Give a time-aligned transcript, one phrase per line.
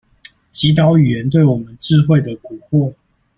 [0.51, 2.95] 擊倒語言對我們智慧的蠱惑